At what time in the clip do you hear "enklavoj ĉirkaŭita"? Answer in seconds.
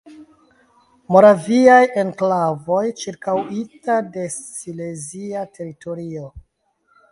2.05-3.99